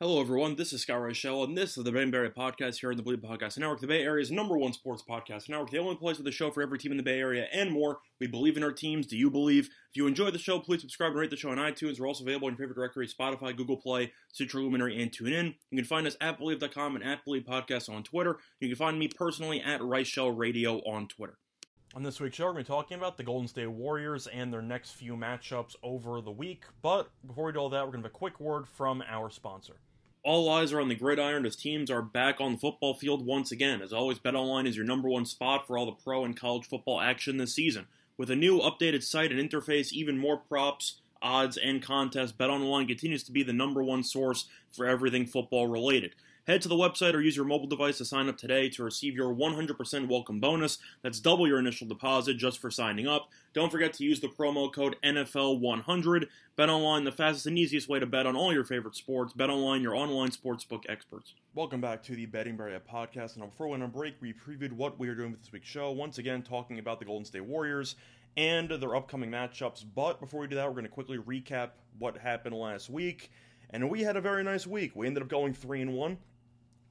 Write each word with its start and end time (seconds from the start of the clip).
Hello, 0.00 0.20
everyone. 0.20 0.56
This 0.56 0.72
is 0.72 0.82
Scott 0.82 0.98
Reichel, 0.98 1.44
and 1.44 1.56
this 1.56 1.78
is 1.78 1.84
the 1.84 1.92
Bay 1.92 2.00
Area 2.00 2.28
Podcast 2.28 2.80
here 2.80 2.90
on 2.90 2.96
the 2.96 3.02
Bleav 3.04 3.22
Podcast 3.22 3.58
Network, 3.58 3.78
the 3.78 3.86
Bay 3.86 4.02
Area's 4.02 4.28
number 4.28 4.58
one 4.58 4.72
sports 4.72 5.04
podcast 5.08 5.48
network, 5.48 5.70
the 5.70 5.78
only 5.78 5.94
place 5.94 6.18
with 6.18 6.26
a 6.26 6.32
show 6.32 6.50
for 6.50 6.62
every 6.62 6.80
team 6.80 6.90
in 6.90 6.96
the 6.96 7.04
Bay 7.04 7.20
Area 7.20 7.46
and 7.52 7.70
more. 7.70 8.00
We 8.18 8.26
believe 8.26 8.56
in 8.56 8.64
our 8.64 8.72
teams. 8.72 9.06
Do 9.06 9.16
you 9.16 9.30
believe? 9.30 9.66
If 9.66 9.96
you 9.96 10.08
enjoy 10.08 10.32
the 10.32 10.38
show, 10.40 10.58
please 10.58 10.80
subscribe 10.80 11.12
and 11.12 11.20
rate 11.20 11.30
the 11.30 11.36
show 11.36 11.50
on 11.50 11.58
iTunes. 11.58 12.00
We're 12.00 12.08
also 12.08 12.24
available 12.24 12.48
in 12.48 12.54
your 12.54 12.58
favorite 12.58 12.74
directory 12.74 13.06
Spotify, 13.06 13.56
Google 13.56 13.76
Play, 13.76 14.12
Stitcher 14.32 14.58
Luminary, 14.58 15.00
and 15.00 15.12
TuneIn. 15.12 15.54
You 15.70 15.78
can 15.78 15.84
find 15.84 16.08
us 16.08 16.16
at 16.20 16.40
Bleav.com 16.40 16.96
and 16.96 17.04
at 17.04 17.24
Bleav 17.24 17.44
Podcast 17.44 17.88
on 17.88 18.02
Twitter. 18.02 18.38
You 18.58 18.70
can 18.70 18.76
find 18.76 18.98
me 18.98 19.06
personally 19.06 19.62
at 19.62 19.80
Reichel 19.80 20.36
Radio 20.36 20.78
on 20.78 21.06
Twitter. 21.06 21.38
On 21.96 22.02
this 22.02 22.18
week's 22.18 22.34
show, 22.34 22.46
we're 22.46 22.54
going 22.54 22.64
to 22.64 22.70
be 22.72 22.74
talking 22.74 22.98
about 22.98 23.16
the 23.16 23.22
Golden 23.22 23.46
State 23.46 23.70
Warriors 23.70 24.26
and 24.26 24.52
their 24.52 24.60
next 24.60 24.90
few 24.90 25.14
matchups 25.14 25.76
over 25.80 26.20
the 26.20 26.32
week. 26.32 26.64
But 26.82 27.08
before 27.24 27.44
we 27.44 27.52
do 27.52 27.60
all 27.60 27.68
that, 27.68 27.84
we're 27.84 27.92
going 27.92 28.02
to 28.02 28.08
have 28.08 28.16
a 28.16 28.18
quick 28.18 28.40
word 28.40 28.66
from 28.66 29.00
our 29.08 29.30
sponsor. 29.30 29.74
All 30.24 30.50
eyes 30.50 30.72
are 30.72 30.80
on 30.80 30.88
the 30.88 30.96
gridiron 30.96 31.46
as 31.46 31.54
teams 31.54 31.92
are 31.92 32.02
back 32.02 32.40
on 32.40 32.54
the 32.54 32.58
football 32.58 32.94
field 32.94 33.24
once 33.24 33.52
again. 33.52 33.80
As 33.80 33.92
always, 33.92 34.18
BetOnline 34.18 34.66
is 34.66 34.74
your 34.74 34.84
number 34.84 35.08
one 35.08 35.24
spot 35.24 35.68
for 35.68 35.78
all 35.78 35.86
the 35.86 35.92
pro 35.92 36.24
and 36.24 36.36
college 36.36 36.66
football 36.66 37.00
action 37.00 37.36
this 37.36 37.54
season. 37.54 37.86
With 38.18 38.28
a 38.28 38.34
new 38.34 38.58
updated 38.58 39.04
site 39.04 39.30
and 39.30 39.38
interface, 39.38 39.92
even 39.92 40.18
more 40.18 40.38
props, 40.38 40.96
odds, 41.22 41.56
and 41.56 41.80
contests, 41.80 42.32
BetOnline 42.32 42.88
continues 42.88 43.22
to 43.22 43.32
be 43.32 43.44
the 43.44 43.52
number 43.52 43.84
one 43.84 44.02
source 44.02 44.46
for 44.68 44.84
everything 44.84 45.26
football 45.26 45.68
related. 45.68 46.16
Head 46.46 46.60
to 46.60 46.68
the 46.68 46.74
website 46.74 47.14
or 47.14 47.22
use 47.22 47.36
your 47.36 47.46
mobile 47.46 47.66
device 47.66 47.96
to 47.96 48.04
sign 48.04 48.28
up 48.28 48.36
today 48.36 48.68
to 48.68 48.84
receive 48.84 49.14
your 49.14 49.34
100% 49.34 50.08
welcome 50.08 50.40
bonus. 50.40 50.76
That's 51.00 51.18
double 51.18 51.48
your 51.48 51.58
initial 51.58 51.88
deposit 51.88 52.34
just 52.34 52.58
for 52.58 52.70
signing 52.70 53.08
up. 53.08 53.30
Don't 53.54 53.72
forget 53.72 53.94
to 53.94 54.04
use 54.04 54.20
the 54.20 54.28
promo 54.28 54.70
code 54.70 54.96
NFL100. 55.02 56.26
BetOnline, 56.58 57.04
the 57.06 57.12
fastest 57.12 57.46
and 57.46 57.58
easiest 57.58 57.88
way 57.88 57.98
to 57.98 58.04
bet 58.04 58.26
on 58.26 58.36
all 58.36 58.52
your 58.52 58.62
favorite 58.62 58.94
sports. 58.94 59.32
BetOnline, 59.32 59.80
your 59.80 59.96
online 59.96 60.32
sportsbook 60.32 60.82
experts. 60.86 61.32
Welcome 61.54 61.80
back 61.80 62.02
to 62.02 62.14
the 62.14 62.26
Betting 62.26 62.58
Barrier 62.58 62.82
podcast. 62.92 63.36
And 63.36 63.50
before 63.50 63.68
we 63.68 63.70
went 63.70 63.82
on 63.82 63.88
break, 63.88 64.16
we 64.20 64.34
previewed 64.34 64.72
what 64.72 64.98
we 64.98 65.08
are 65.08 65.14
doing 65.14 65.30
with 65.30 65.40
this 65.40 65.50
week's 65.50 65.68
show. 65.68 65.92
Once 65.92 66.18
again, 66.18 66.42
talking 66.42 66.78
about 66.78 66.98
the 66.98 67.06
Golden 67.06 67.24
State 67.24 67.46
Warriors 67.46 67.96
and 68.36 68.68
their 68.68 68.94
upcoming 68.94 69.30
matchups. 69.30 69.82
But 69.94 70.20
before 70.20 70.40
we 70.40 70.48
do 70.48 70.56
that, 70.56 70.66
we're 70.66 70.72
going 70.72 70.84
to 70.84 70.90
quickly 70.90 71.16
recap 71.16 71.70
what 71.98 72.18
happened 72.18 72.54
last 72.54 72.90
week. 72.90 73.30
And 73.70 73.88
we 73.88 74.02
had 74.02 74.18
a 74.18 74.20
very 74.20 74.44
nice 74.44 74.66
week. 74.66 74.92
We 74.94 75.06
ended 75.06 75.22
up 75.22 75.30
going 75.30 75.54
3 75.54 75.80
and 75.80 75.94
1 75.94 76.18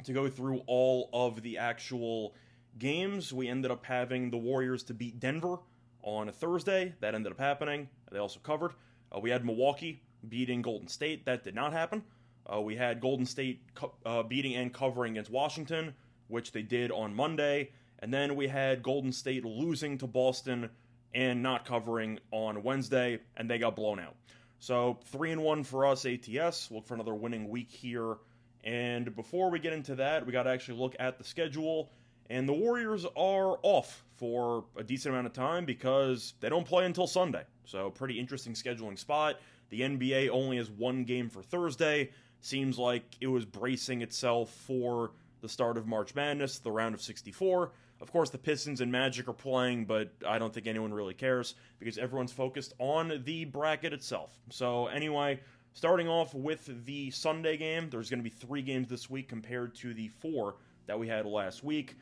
to 0.04 0.14
go 0.14 0.28
through 0.28 0.62
all 0.68 1.10
of 1.14 1.42
the 1.42 1.58
actual 1.58 2.34
games. 2.78 3.34
We 3.34 3.48
ended 3.48 3.72
up 3.72 3.86
having 3.86 4.32
the 4.32 4.38
Warriors 4.38 4.84
to 4.84 4.94
beat 4.94 5.20
Denver 5.20 5.58
on 6.02 6.30
a 6.30 6.32
Thursday. 6.32 6.94
That 7.00 7.16
ended 7.16 7.32
up 7.32 7.40
happening. 7.40 7.90
They 8.12 8.20
also 8.20 8.40
covered. 8.40 8.74
Uh, 9.16 9.20
we 9.20 9.30
had 9.30 9.46
Milwaukee 9.46 10.02
beating 10.28 10.62
Golden 10.62 10.88
State. 10.88 11.26
That 11.26 11.44
did 11.44 11.56
not 11.56 11.74
happen. 11.74 12.04
Uh, 12.52 12.62
we 12.62 12.76
had 12.76 13.00
Golden 13.00 13.26
State 13.26 13.62
co- 13.74 13.94
uh, 14.06 14.24
beating 14.24 14.56
and 14.56 14.74
covering 14.74 15.14
against 15.14 15.32
Washington, 15.32 15.94
which 16.28 16.52
they 16.52 16.62
did 16.62 16.92
on 16.92 17.14
Monday. 17.16 17.72
And 18.00 18.14
then 18.14 18.36
we 18.36 18.48
had 18.48 18.84
Golden 18.84 19.12
State 19.12 19.46
losing 19.46 19.98
to 20.00 20.08
Boston 20.08 20.70
and 21.14 21.42
not 21.42 21.66
covering 21.66 22.20
on 22.32 22.64
Wednesday, 22.64 23.20
and 23.38 23.50
they 23.50 23.60
got 23.60 23.76
blown 23.76 24.00
out. 24.00 24.16
So 24.60 25.00
three 25.06 25.32
and 25.32 25.42
one 25.42 25.64
for 25.64 25.86
us 25.86 26.06
ATS. 26.06 26.72
Look 26.72 26.88
for 26.88 26.96
another 26.96 27.14
winning 27.14 27.50
week 27.50 27.70
here 27.70 28.18
and 28.64 29.16
before 29.16 29.50
we 29.50 29.60
get 29.60 29.74
into 29.74 29.96
that, 29.96 30.26
we 30.26 30.32
got 30.32 30.44
to 30.44 30.50
actually 30.50 30.80
look 30.80 30.96
at 31.00 31.18
the 31.18 31.24
schedule. 31.24 31.92
And 32.30 32.48
the 32.48 32.54
Warriors 32.54 33.06
are 33.06 33.60
off 33.64 34.04
for 34.16 34.66
a 34.78 34.84
decent 34.84 35.14
amount 35.14 35.28
of 35.28 35.34
time 35.34 35.66
because 35.66 36.34
they 36.40 36.50
don't 36.50 36.66
play 36.66 36.86
until 36.86 37.08
Sunday. 37.08 37.44
So, 37.66 37.90
pretty 37.90 38.20
interesting 38.20 38.54
scheduling 38.54 38.98
spot. 38.98 39.40
The 39.70 39.82
NBA 39.82 40.30
only 40.30 40.58
has 40.58 40.70
one 40.70 41.04
game 41.04 41.30
for 41.30 41.42
Thursday. 41.42 42.12
Seems 42.42 42.78
like 42.78 43.04
it 43.20 43.28
was 43.28 43.46
bracing 43.46 44.02
itself 44.02 44.52
for 44.66 45.12
the 45.42 45.50
start 45.50 45.78
of 45.78 45.88
March 45.88 46.16
Madness, 46.16 46.60
the 46.60 46.72
round 46.72 46.96
of 46.96 47.02
64. 47.02 47.72
Of 48.02 48.12
course, 48.12 48.30
the 48.30 48.38
Pistons 48.38 48.82
and 48.82 48.92
Magic 48.92 49.28
are 49.28 49.34
playing, 49.34 49.86
but 49.86 50.12
I 50.28 50.38
don't 50.38 50.54
think 50.54 50.68
anyone 50.68 50.94
really 50.94 51.14
cares 51.14 51.56
because 51.80 51.98
everyone's 51.98 52.34
focused 52.34 52.74
on 52.80 53.22
the 53.26 53.46
bracket 53.46 53.94
itself. 53.94 54.38
So, 54.50 54.88
anyway, 54.88 55.40
Starting 55.76 56.08
off 56.08 56.36
with 56.36 56.86
the 56.86 57.10
Sunday 57.10 57.58
game, 57.58 57.90
there's 57.90 58.08
going 58.08 58.20
to 58.20 58.24
be 58.24 58.30
three 58.30 58.62
games 58.62 58.88
this 58.88 59.10
week 59.10 59.28
compared 59.28 59.74
to 59.74 59.92
the 59.96 60.08
four 60.08 60.56
that 60.86 60.98
we 60.98 61.08
had 61.08 61.26
last 61.26 61.64
week. 61.64 61.98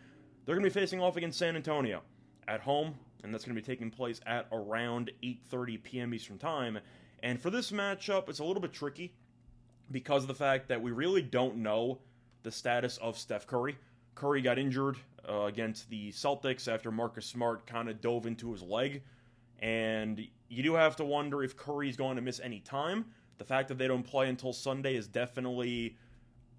They're 0.45 0.55
going 0.55 0.69
to 0.69 0.69
be 0.69 0.79
facing 0.79 1.01
off 1.01 1.15
against 1.15 1.39
San 1.39 1.55
Antonio 1.55 2.01
at 2.49 2.59
home, 2.59 2.95
and 3.23 3.33
that's 3.33 3.45
going 3.45 3.55
to 3.55 3.61
be 3.61 3.65
taking 3.65 3.89
place 3.89 4.19
at 4.25 4.47
around 4.51 5.09
8:30 5.23 5.81
p.m. 5.83 6.13
Eastern 6.13 6.37
Time. 6.37 6.79
And 7.23 7.41
for 7.41 7.49
this 7.49 7.71
matchup, 7.71 8.27
it's 8.27 8.39
a 8.39 8.43
little 8.43 8.61
bit 8.61 8.73
tricky 8.73 9.13
because 9.89 10.23
of 10.23 10.27
the 10.27 10.35
fact 10.35 10.67
that 10.67 10.81
we 10.81 10.91
really 10.91 11.21
don't 11.21 11.55
know 11.55 11.99
the 12.43 12.51
status 12.51 12.97
of 12.97 13.17
Steph 13.17 13.47
Curry. 13.47 13.77
Curry 14.15 14.41
got 14.41 14.59
injured 14.59 14.97
uh, 15.29 15.43
against 15.43 15.89
the 15.89 16.11
Celtics 16.11 16.67
after 16.67 16.91
Marcus 16.91 17.25
Smart 17.25 17.65
kind 17.67 17.87
of 17.87 18.01
dove 18.01 18.25
into 18.25 18.51
his 18.51 18.63
leg, 18.63 19.01
and 19.59 20.27
you 20.49 20.61
do 20.61 20.73
have 20.73 20.97
to 20.97 21.05
wonder 21.05 21.41
if 21.41 21.55
Curry's 21.55 21.95
going 21.95 22.17
to 22.17 22.21
miss 22.21 22.41
any 22.41 22.59
time 22.59 23.05
the 23.41 23.45
fact 23.45 23.69
that 23.69 23.79
they 23.79 23.87
don't 23.87 24.03
play 24.03 24.29
until 24.29 24.53
Sunday 24.53 24.95
is 24.95 25.07
definitely, 25.07 25.97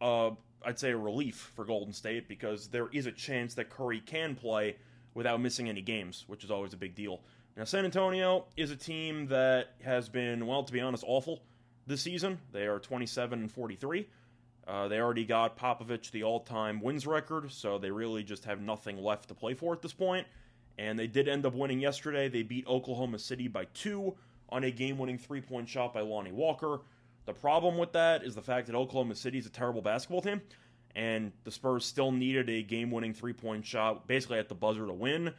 uh, 0.00 0.30
I'd 0.66 0.80
say, 0.80 0.90
a 0.90 0.96
relief 0.96 1.52
for 1.54 1.64
Golden 1.64 1.92
State 1.92 2.26
because 2.26 2.66
there 2.70 2.88
is 2.92 3.06
a 3.06 3.12
chance 3.12 3.54
that 3.54 3.70
Curry 3.70 4.00
can 4.00 4.34
play 4.34 4.74
without 5.14 5.40
missing 5.40 5.68
any 5.68 5.80
games, 5.80 6.24
which 6.26 6.42
is 6.42 6.50
always 6.50 6.72
a 6.72 6.76
big 6.76 6.96
deal. 6.96 7.20
Now, 7.56 7.62
San 7.62 7.84
Antonio 7.84 8.46
is 8.56 8.72
a 8.72 8.76
team 8.76 9.28
that 9.28 9.74
has 9.84 10.08
been, 10.08 10.44
well, 10.44 10.64
to 10.64 10.72
be 10.72 10.80
honest, 10.80 11.04
awful 11.06 11.44
this 11.86 12.02
season. 12.02 12.40
They 12.50 12.66
are 12.66 12.80
27 12.80 13.42
and 13.42 13.52
43. 13.52 14.08
Uh, 14.66 14.88
they 14.88 14.98
already 14.98 15.24
got 15.24 15.56
Popovich 15.56 16.10
the 16.10 16.24
all-time 16.24 16.80
wins 16.80 17.06
record, 17.06 17.52
so 17.52 17.78
they 17.78 17.92
really 17.92 18.24
just 18.24 18.44
have 18.46 18.60
nothing 18.60 19.00
left 19.00 19.28
to 19.28 19.34
play 19.34 19.54
for 19.54 19.72
at 19.72 19.82
this 19.82 19.92
point. 19.92 20.26
And 20.78 20.98
they 20.98 21.06
did 21.06 21.28
end 21.28 21.46
up 21.46 21.54
winning 21.54 21.78
yesterday. 21.78 22.28
They 22.28 22.42
beat 22.42 22.66
Oklahoma 22.66 23.20
City 23.20 23.46
by 23.46 23.66
two 23.66 24.16
on 24.52 24.64
a 24.64 24.70
game 24.70 24.98
winning 24.98 25.18
three 25.18 25.40
point 25.40 25.68
shot 25.68 25.94
by 25.94 26.00
Lonnie 26.00 26.30
Walker. 26.30 26.82
The 27.24 27.32
problem 27.32 27.78
with 27.78 27.92
that 27.92 28.22
is 28.22 28.34
the 28.34 28.42
fact 28.42 28.66
that 28.66 28.76
Oklahoma 28.76 29.14
City 29.14 29.38
is 29.38 29.46
a 29.46 29.50
terrible 29.50 29.80
basketball 29.80 30.20
team, 30.20 30.42
and 30.94 31.32
the 31.44 31.50
Spurs 31.50 31.84
still 31.84 32.12
needed 32.12 32.50
a 32.50 32.62
game 32.62 32.90
winning 32.90 33.14
three 33.14 33.32
point 33.32 33.64
shot 33.64 34.06
basically 34.06 34.38
at 34.38 34.48
the 34.48 34.54
buzzer 34.54 34.86
to 34.86 34.92
win. 34.92 35.32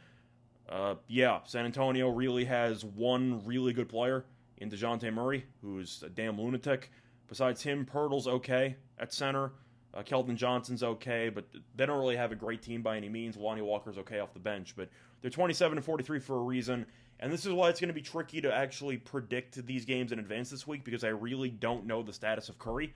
Uh, 0.68 0.96
yeah, 1.06 1.40
San 1.44 1.64
Antonio 1.64 2.08
really 2.08 2.44
has 2.44 2.84
one 2.84 3.44
really 3.44 3.72
good 3.72 3.88
player 3.88 4.24
in 4.58 4.70
Dejounte 4.70 5.12
Murray, 5.12 5.44
who's 5.62 6.02
a 6.02 6.08
damn 6.08 6.40
lunatic. 6.40 6.90
Besides 7.28 7.62
him, 7.62 7.86
Poeltl's 7.86 8.26
okay 8.26 8.76
at 8.98 9.12
center. 9.12 9.52
Uh, 9.94 10.02
Keldon 10.02 10.34
Johnson's 10.34 10.82
okay, 10.82 11.28
but 11.28 11.44
they 11.76 11.86
don't 11.86 11.98
really 11.98 12.16
have 12.16 12.32
a 12.32 12.34
great 12.36 12.62
team 12.62 12.82
by 12.82 12.96
any 12.96 13.08
means. 13.08 13.36
Lonnie 13.36 13.62
Walker's 13.62 13.96
okay 13.98 14.18
off 14.18 14.32
the 14.32 14.40
bench, 14.40 14.74
but 14.76 14.88
they're 15.22 15.30
27 15.30 15.78
and 15.78 15.84
43 15.84 16.18
for 16.18 16.36
a 16.36 16.40
reason. 16.40 16.84
And 17.20 17.32
this 17.32 17.46
is 17.46 17.52
why 17.52 17.68
it's 17.68 17.80
going 17.80 17.88
to 17.88 17.94
be 17.94 18.02
tricky 18.02 18.40
to 18.40 18.52
actually 18.52 18.96
predict 18.96 19.64
these 19.66 19.84
games 19.84 20.10
in 20.10 20.18
advance 20.18 20.50
this 20.50 20.66
week 20.66 20.84
because 20.84 21.04
I 21.04 21.08
really 21.08 21.48
don't 21.48 21.86
know 21.86 22.02
the 22.02 22.12
status 22.12 22.48
of 22.48 22.58
Curry. 22.58 22.92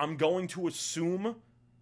I'm 0.00 0.16
going 0.16 0.48
to 0.48 0.66
assume 0.66 1.36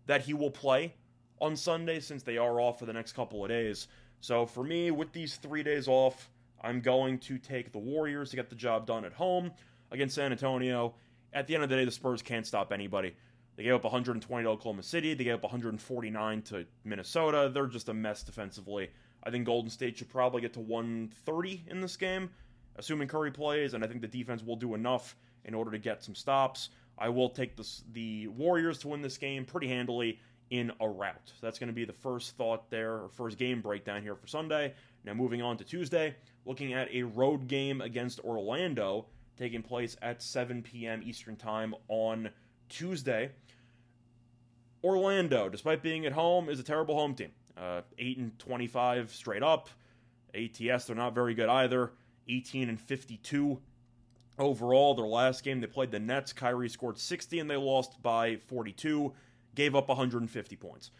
that 0.06 0.20
he 0.20 0.34
will 0.34 0.50
play 0.50 0.94
on 1.40 1.56
Sunday 1.56 2.00
since 2.00 2.22
they 2.22 2.36
are 2.36 2.60
off 2.60 2.78
for 2.78 2.86
the 2.86 2.92
next 2.92 3.12
couple 3.12 3.42
of 3.42 3.48
days. 3.48 3.88
So 4.20 4.44
for 4.44 4.62
me, 4.62 4.90
with 4.90 5.12
these 5.12 5.36
three 5.36 5.62
days 5.62 5.88
off, 5.88 6.30
I'm 6.62 6.82
going 6.82 7.18
to 7.20 7.38
take 7.38 7.72
the 7.72 7.78
Warriors 7.78 8.30
to 8.30 8.36
get 8.36 8.50
the 8.50 8.56
job 8.56 8.86
done 8.86 9.06
at 9.06 9.14
home 9.14 9.52
against 9.90 10.14
San 10.14 10.32
Antonio. 10.32 10.94
At 11.32 11.46
the 11.46 11.54
end 11.54 11.64
of 11.64 11.70
the 11.70 11.76
day, 11.76 11.86
the 11.86 11.90
Spurs 11.90 12.20
can't 12.20 12.46
stop 12.46 12.72
anybody. 12.72 13.14
They 13.60 13.64
gave 13.64 13.74
up 13.74 13.84
120 13.84 14.44
to 14.44 14.48
Oklahoma 14.48 14.82
City. 14.82 15.12
They 15.12 15.24
gave 15.24 15.34
up 15.34 15.42
149 15.42 16.42
to 16.44 16.64
Minnesota. 16.82 17.50
They're 17.52 17.66
just 17.66 17.90
a 17.90 17.92
mess 17.92 18.22
defensively. 18.22 18.88
I 19.22 19.30
think 19.30 19.44
Golden 19.44 19.68
State 19.68 19.98
should 19.98 20.08
probably 20.08 20.40
get 20.40 20.54
to 20.54 20.60
130 20.60 21.64
in 21.66 21.82
this 21.82 21.94
game, 21.94 22.30
assuming 22.76 23.08
Curry 23.08 23.30
plays, 23.30 23.74
and 23.74 23.84
I 23.84 23.86
think 23.86 24.00
the 24.00 24.08
defense 24.08 24.42
will 24.42 24.56
do 24.56 24.72
enough 24.72 25.14
in 25.44 25.52
order 25.52 25.70
to 25.72 25.78
get 25.78 26.02
some 26.02 26.14
stops. 26.14 26.70
I 26.96 27.10
will 27.10 27.28
take 27.28 27.54
the, 27.54 27.68
the 27.92 28.28
Warriors 28.28 28.78
to 28.78 28.88
win 28.88 29.02
this 29.02 29.18
game 29.18 29.44
pretty 29.44 29.68
handily 29.68 30.20
in 30.48 30.72
a 30.80 30.88
rout. 30.88 31.20
So 31.26 31.34
that's 31.42 31.58
going 31.58 31.68
to 31.68 31.74
be 31.74 31.84
the 31.84 31.92
first 31.92 32.38
thought 32.38 32.70
there, 32.70 32.94
or 32.94 33.10
first 33.10 33.36
game 33.36 33.60
breakdown 33.60 34.00
here 34.00 34.14
for 34.14 34.26
Sunday. 34.26 34.72
Now, 35.04 35.12
moving 35.12 35.42
on 35.42 35.58
to 35.58 35.64
Tuesday, 35.64 36.16
looking 36.46 36.72
at 36.72 36.88
a 36.94 37.02
road 37.02 37.46
game 37.46 37.82
against 37.82 38.20
Orlando 38.20 39.04
taking 39.36 39.62
place 39.62 39.98
at 40.00 40.22
7 40.22 40.62
p.m. 40.62 41.02
Eastern 41.04 41.36
Time 41.36 41.74
on 41.88 42.30
Tuesday. 42.70 43.30
Orlando, 44.82 45.48
despite 45.50 45.82
being 45.82 46.06
at 46.06 46.12
home, 46.12 46.48
is 46.48 46.58
a 46.58 46.62
terrible 46.62 46.94
home 46.94 47.14
team. 47.14 47.32
Uh, 47.56 47.82
8 47.98 48.18
and 48.18 48.38
25 48.38 49.12
straight 49.12 49.42
up. 49.42 49.68
ATS, 50.34 50.86
they're 50.86 50.96
not 50.96 51.14
very 51.14 51.34
good 51.34 51.48
either. 51.48 51.92
18 52.28 52.68
and 52.68 52.80
52 52.80 53.60
overall. 54.38 54.94
Their 54.94 55.06
last 55.06 55.44
game, 55.44 55.60
they 55.60 55.66
played 55.66 55.90
the 55.90 55.98
Nets. 55.98 56.32
Kyrie 56.32 56.68
scored 56.68 56.98
60 56.98 57.38
and 57.40 57.50
they 57.50 57.56
lost 57.56 58.02
by 58.02 58.36
42, 58.46 59.12
gave 59.54 59.74
up 59.74 59.88
150 59.88 60.56
points. 60.56 60.90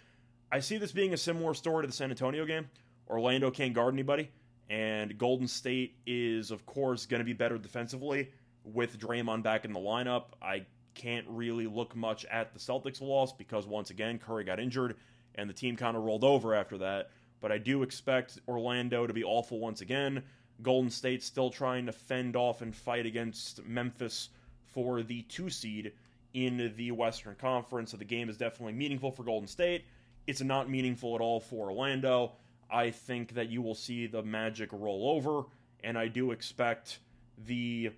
I 0.53 0.61
see 0.61 0.77
this 0.79 0.93
being 0.93 1.15
a 1.15 1.17
similar 1.17 1.55
story 1.55 1.85
to 1.85 1.87
the 1.87 1.93
San 1.93 2.11
Antonio 2.11 2.45
game. 2.45 2.69
Orlando 3.09 3.51
can't 3.51 3.73
guard 3.73 3.95
anybody, 3.95 4.31
and 4.69 5.17
Golden 5.17 5.49
State 5.49 5.97
is, 6.07 6.51
of 6.51 6.67
course, 6.67 7.07
going 7.07 7.21
to 7.21 7.25
be 7.25 7.33
better 7.33 7.59
defensively 7.59 8.31
with 8.65 8.99
Draymond 8.99 9.43
back 9.43 9.65
in 9.65 9.73
the 9.73 9.81
lineup. 9.81 10.27
I 10.43 10.67
can't 10.95 11.27
really 11.29 11.67
look 11.67 11.95
much 11.97 12.25
at 12.27 12.53
the 12.53 12.59
Celtics 12.59 13.01
loss 13.01 13.33
because, 13.33 13.67
once 13.67 13.91
again, 13.91 14.19
Curry 14.19 14.45
got 14.45 14.61
injured 14.61 14.97
and 15.35 15.49
the 15.49 15.55
team 15.55 15.77
kind 15.77 15.97
of 15.97 16.03
rolled 16.05 16.25
over 16.25 16.55
after 16.55 16.79
that. 16.79 17.11
But 17.41 17.53
I 17.53 17.59
do 17.59 17.83
expect 17.83 18.39
Orlando 18.49 19.07
to 19.07 19.13
be 19.13 19.25
awful 19.25 19.59
once 19.59 19.81
again. 19.81 20.23
Golden 20.63 20.91
State 20.91 21.23
still 21.23 21.51
trying 21.51 21.87
to 21.87 21.93
fend 21.93 22.37
off 22.37 22.61
and 22.61 22.75
fight 22.75 23.07
against 23.07 23.65
Memphis 23.65 24.29
for 24.67 25.03
the 25.03 25.23
two 25.23 25.49
seed 25.49 25.93
in 26.35 26.73
the 26.77 26.91
Western 26.93 27.35
Conference. 27.37 27.93
So 27.93 27.97
the 27.97 28.05
game 28.05 28.29
is 28.29 28.37
definitely 28.37 28.75
meaningful 28.75 29.11
for 29.11 29.23
Golden 29.23 29.49
State. 29.49 29.85
It's 30.27 30.43
not 30.43 30.69
meaningful 30.69 31.15
at 31.15 31.21
all 31.21 31.41
for 31.41 31.71
Orlando. 31.71 32.33
I 32.71 32.91
think 32.91 33.35
that 33.35 33.49
you 33.49 33.63
will 33.63 33.75
see 33.75 34.07
the 34.07 34.23
Magic 34.23 34.69
roll 34.73 35.11
over, 35.11 35.45
and 35.83 35.99
I 35.99 36.09
do 36.09 36.31
expect 36.31 37.01
the 37.47 37.91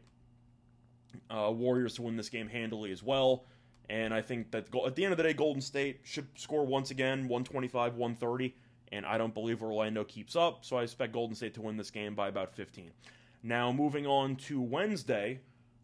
uh, 1.31 1.51
Warriors 1.51 1.95
to 1.95 2.03
win 2.03 2.17
this 2.17 2.29
game 2.29 2.49
handily 2.49 2.93
as 2.93 3.03
well. 3.03 3.45
And 3.89 4.15
I 4.15 4.23
think 4.23 4.51
that 4.53 4.69
at 4.87 4.97
the 4.97 5.05
end 5.05 5.13
of 5.13 5.17
the 5.17 5.25
day, 5.25 5.33
Golden 5.33 5.61
State 5.61 6.01
should 6.05 6.27
score 6.37 6.65
once 6.65 6.91
again 6.91 7.29
125 7.29 7.97
130. 7.97 8.55
And 8.93 9.07
I 9.07 9.19
don't 9.19 9.35
believe 9.35 9.63
Orlando 9.63 10.05
keeps 10.05 10.37
up, 10.37 10.65
so 10.65 10.77
I 10.77 10.83
expect 10.83 11.13
Golden 11.13 11.35
State 11.35 11.55
to 11.55 11.63
win 11.63 11.77
this 11.77 11.91
game 11.91 12.15
by 12.15 12.29
about 12.29 12.55
15. 12.55 12.91
Now, 13.43 13.73
moving 13.73 14.07
on 14.07 14.37
to 14.37 14.61
Wednesday, 14.61 15.41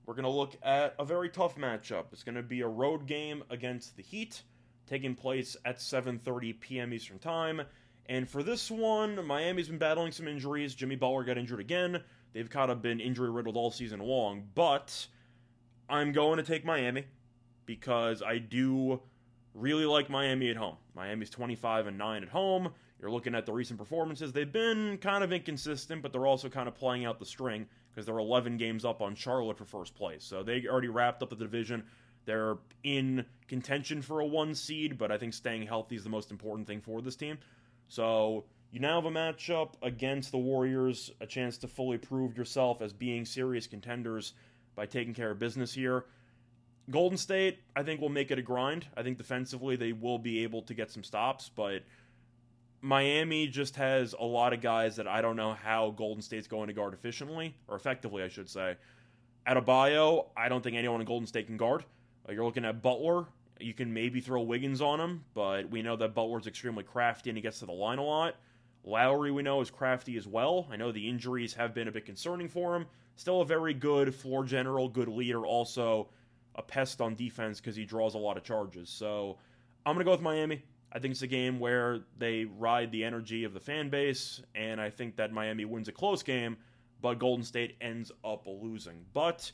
we're 0.07 0.15
going 0.15 0.25
to 0.25 0.31
look 0.31 0.57
at 0.63 0.95
a 0.99 1.05
very 1.05 1.29
tough 1.29 1.57
matchup. 1.57 2.07
It's 2.13 2.23
going 2.23 2.35
to 2.35 2.43
be 2.43 2.61
a 2.61 2.69
road 2.69 3.07
game 3.07 3.43
against 3.51 3.97
the 3.97 4.03
Heat, 4.03 4.43
taking 4.87 5.15
place 5.15 5.57
at 5.65 5.79
7:30 5.79 6.61
p.m. 6.61 6.93
Eastern 6.93 7.19
Time. 7.19 7.63
And 8.07 8.29
for 8.29 8.43
this 8.43 8.71
one, 8.71 9.25
Miami's 9.27 9.69
been 9.69 9.79
battling 9.79 10.13
some 10.13 10.27
injuries. 10.29 10.75
Jimmy 10.75 10.97
Butler 10.97 11.25
got 11.25 11.37
injured 11.37 11.61
again. 11.61 12.03
They've 12.33 12.49
kind 12.49 12.71
of 12.71 12.81
been 12.81 13.01
injury 13.01 13.31
riddled 13.31 13.57
all 13.57 13.71
season 13.71 14.01
long, 14.01 14.45
but 14.55 15.07
I'm 15.88 16.12
going 16.12 16.37
to 16.37 16.43
take 16.43 16.64
Miami 16.64 17.05
because 17.67 18.23
I 18.23 18.38
do 18.38 19.00
really 19.55 19.87
like 19.87 20.11
Miami 20.11 20.50
at 20.50 20.56
home. 20.56 20.76
Miami's 20.94 21.31
25 21.31 21.87
and 21.87 21.99
9 21.99 22.23
at 22.23 22.29
home. 22.29 22.70
You're 23.00 23.11
looking 23.11 23.35
at 23.35 23.46
the 23.46 23.52
recent 23.52 23.79
performances. 23.79 24.32
They've 24.32 24.50
been 24.50 24.99
kind 24.99 25.23
of 25.23 25.32
inconsistent, 25.32 26.02
but 26.02 26.12
they're 26.12 26.26
also 26.26 26.49
kind 26.49 26.69
of 26.69 26.75
playing 26.75 27.05
out 27.05 27.19
the 27.19 27.25
string 27.25 27.67
because 27.90 28.06
they're 28.06 28.19
11 28.19 28.56
games 28.56 28.85
up 28.85 29.00
on 29.00 29.14
Charlotte 29.14 29.56
for 29.56 29.64
first 29.64 29.94
place. 29.94 30.25
So 30.25 30.43
they 30.43 30.67
already 30.67 30.88
wrapped 30.88 31.23
up 31.23 31.31
the 31.31 31.37
division. 31.37 31.85
They're 32.25 32.56
in 32.82 33.25
contention 33.46 34.02
for 34.02 34.20
a 34.20 34.26
one 34.26 34.55
seed, 34.55 34.99
but 34.99 35.12
I 35.12 35.19
think 35.19 35.32
staying 35.32 35.67
healthy 35.67 35.96
is 35.96 36.05
the 36.05 36.11
most 36.11 36.31
important 36.31 36.67
thing 36.67 36.81
for 36.81 37.00
this 37.00 37.17
team. 37.17 37.38
So 37.87 38.44
you 38.70 38.81
now 38.81 39.00
have 39.00 39.06
a 39.06 39.11
matchup 39.11 39.75
against 39.81 40.32
the 40.32 40.38
Warriors, 40.38 41.11
a 41.20 41.26
chance 41.26 41.56
to 41.58 41.69
fully 41.69 41.99
prove 41.99 42.37
yourself 42.37 42.82
as 42.82 42.93
being 42.93 43.25
serious 43.25 43.67
contenders 43.67 44.34
by 44.79 44.87
taking 44.87 45.13
care 45.13 45.33
of 45.33 45.41
business 45.41 45.75
here. 45.75 46.05
Golden 46.89 47.19
State, 47.19 47.59
I 47.75 47.83
think, 47.83 48.01
will 48.01 48.09
make 48.09 48.31
it 48.31 48.39
a 48.39 48.43
grind. 48.43 48.87
I 48.97 49.03
think 49.03 49.19
defensively 49.19 49.75
they 49.75 49.93
will 49.93 50.21
be 50.21 50.45
able 50.45 50.63
to 50.63 50.73
get 50.73 50.93
some 50.93 51.03
stops, 51.03 51.51
but 51.55 51.83
Miami 52.81 53.49
just 53.49 53.75
has 53.75 54.15
a 54.19 54.25
lot 54.25 54.53
of 54.53 54.61
guys 54.61 54.95
that 54.97 55.09
I 55.09 55.21
don't 55.21 55.35
know 55.35 55.53
how 55.53 55.91
Golden 55.91 56.23
State's 56.23 56.47
going 56.47 56.69
to 56.69 56.73
guard 56.73 56.95
efficiently, 56.95 57.57
or 57.67 57.75
effectively, 57.75 58.23
I 58.23 58.29
should 58.29 58.49
say. 58.49 58.77
Adebayo, 59.49 60.27
I 60.37 60.49
don't 60.49 60.63
think 60.63 60.77
anyone 60.77 61.01
in 61.01 61.07
Golden 61.07 61.27
State 61.27 61.49
can 61.49 61.57
guard. 61.57 61.85
Uh, 62.29 62.33
you're 62.33 62.45
looking 62.45 62.65
at 62.65 62.81
Butler. 62.81 63.27
You 63.59 63.75
can 63.75 63.93
maybe 63.93 64.21
throw 64.21 64.43
Wiggins 64.43 64.81
on 64.81 65.01
him, 65.01 65.25
but 65.35 65.69
we 65.69 65.83
know 65.83 65.97
that 65.97 66.15
Butler's 66.15 66.47
extremely 66.47 66.85
crafty 66.85 67.31
and 67.31 67.37
he 67.37 67.43
gets 67.43 67.59
to 67.59 67.67
the 67.67 67.73
line 67.73 67.99
a 67.99 68.05
lot. 68.05 68.37
Lowry, 68.88 69.31
we 69.31 69.43
know, 69.43 69.61
is 69.61 69.70
crafty 69.70 70.17
as 70.17 70.26
well. 70.26 70.67
I 70.70 70.76
know 70.76 70.90
the 70.90 71.08
injuries 71.08 71.52
have 71.55 71.75
been 71.75 71.88
a 71.88 71.93
bit 71.93 72.06
concerning 72.06 72.49
for 72.49 72.75
him. 72.75 72.87
Still 73.17 73.43
a 73.43 73.44
very 73.44 73.75
good 73.75 74.14
floor 74.14 74.44
general, 74.44 74.88
good 74.88 75.08
leader, 75.08 75.44
also 75.44 76.08
a 76.55 76.62
pest 76.62 77.00
on 77.00 77.14
defense 77.14 77.61
because 77.61 77.76
he 77.76 77.85
draws 77.85 78.14
a 78.14 78.19
lot 78.19 78.38
of 78.38 78.44
charges. 78.44 78.88
So 78.88 79.37
I'm 79.85 79.94
going 79.94 79.99
to 79.99 80.05
go 80.05 80.12
with 80.12 80.23
Miami. 80.23 80.62
I 80.90 80.99
think 80.99 81.12
it's 81.12 81.23
a 81.23 81.26
game 81.26 81.61
where 81.61 82.00
they 82.17 82.46
ride 82.46 82.90
the 82.90 83.05
energy 83.05 83.44
of 83.44 83.52
the 83.52 83.61
fan 83.61 83.90
base, 83.90 84.40
and 84.55 84.81
I 84.81 84.88
think 84.88 85.17
that 85.17 85.32
Miami 85.32 85.67
wins 85.67 85.88
a 85.88 85.93
close 85.93 86.23
game, 86.23 86.56
but 87.02 87.19
Golden 87.19 87.44
State 87.44 87.76
ends 87.82 88.11
up 88.25 88.46
losing. 88.46 89.05
But 89.12 89.52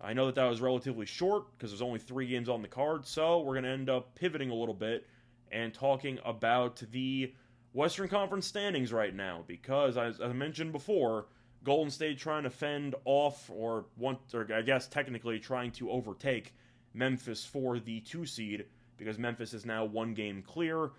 I 0.00 0.12
know 0.12 0.26
that 0.26 0.34
that 0.34 0.46
was 0.46 0.60
relatively 0.60 1.06
short 1.06 1.56
because 1.56 1.70
there's 1.70 1.82
only 1.82 2.00
three 2.00 2.26
games 2.26 2.48
on 2.48 2.62
the 2.62 2.68
card, 2.68 3.06
so 3.06 3.38
we're 3.38 3.54
going 3.54 3.64
to 3.64 3.70
end 3.70 3.88
up 3.88 4.16
pivoting 4.16 4.50
a 4.50 4.54
little 4.54 4.74
bit 4.74 5.06
and 5.52 5.72
talking 5.72 6.18
about 6.24 6.82
the 6.90 7.32
Western 7.72 8.08
Conference 8.08 8.46
standings 8.46 8.92
right 8.92 9.14
now 9.14 9.44
because, 9.46 9.96
as 9.96 10.20
I 10.20 10.32
mentioned 10.32 10.72
before, 10.72 11.26
Golden 11.64 11.90
State 11.90 12.18
trying 12.18 12.42
to 12.42 12.50
fend 12.50 12.94
off, 13.04 13.48
or 13.50 13.86
want, 13.96 14.18
or 14.34 14.46
I 14.52 14.62
guess 14.62 14.88
technically 14.88 15.38
trying 15.38 15.70
to 15.72 15.90
overtake 15.90 16.54
Memphis 16.92 17.44
for 17.44 17.78
the 17.78 18.00
two 18.00 18.26
seed 18.26 18.66
because 18.96 19.18
Memphis 19.18 19.54
is 19.54 19.64
now 19.64 19.84
one 19.84 20.12
game 20.14 20.42
clear. 20.42 20.90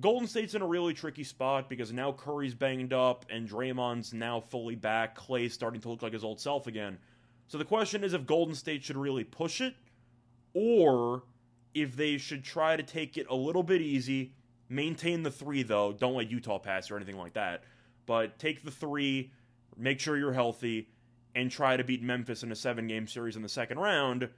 Golden 0.00 0.26
State's 0.26 0.54
in 0.54 0.62
a 0.62 0.66
really 0.66 0.94
tricky 0.94 1.24
spot 1.24 1.68
because 1.68 1.92
now 1.92 2.12
Curry's 2.12 2.54
banged 2.54 2.92
up 2.92 3.26
and 3.28 3.48
Draymond's 3.48 4.14
now 4.14 4.40
fully 4.40 4.74
back. 4.74 5.14
Clay's 5.14 5.52
starting 5.52 5.80
to 5.82 5.88
look 5.88 6.02
like 6.02 6.14
his 6.14 6.24
old 6.24 6.40
self 6.40 6.66
again. 6.66 6.98
So 7.48 7.58
the 7.58 7.64
question 7.64 8.02
is 8.04 8.14
if 8.14 8.24
Golden 8.24 8.54
State 8.54 8.84
should 8.84 8.96
really 8.96 9.24
push 9.24 9.60
it 9.60 9.74
or 10.54 11.24
if 11.74 11.96
they 11.96 12.16
should 12.16 12.44
try 12.44 12.76
to 12.76 12.82
take 12.82 13.18
it 13.18 13.26
a 13.28 13.34
little 13.34 13.62
bit 13.62 13.82
easy, 13.82 14.32
maintain 14.72 15.22
the 15.22 15.30
three 15.30 15.62
though, 15.62 15.92
don't 15.92 16.14
let 16.14 16.30
Utah 16.30 16.58
pass 16.58 16.90
or 16.90 16.96
anything 16.96 17.18
like 17.18 17.34
that, 17.34 17.64
but 18.06 18.38
take 18.38 18.64
the 18.64 18.70
three, 18.70 19.32
make 19.76 20.00
sure 20.00 20.16
you're 20.16 20.32
healthy, 20.32 20.88
and 21.34 21.50
try 21.50 21.76
to 21.76 21.84
beat 21.84 22.02
Memphis 22.02 22.42
in 22.42 22.52
a 22.52 22.56
seven 22.56 22.86
game 22.86 23.06
series 23.06 23.36
in 23.36 23.42
the 23.42 23.48
second 23.48 23.78
round 23.78 24.28